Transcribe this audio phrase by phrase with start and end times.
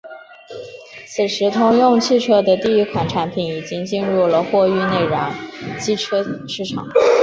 [1.05, 5.31] 此时通用汽车的第一款产品已经进入了货运内燃
[5.79, 6.87] 机车市场。